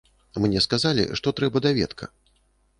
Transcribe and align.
Мне 0.45 0.61
сказалі, 0.67 1.05
што 1.21 1.35
трэба 1.43 1.65
даведка. 1.69 2.13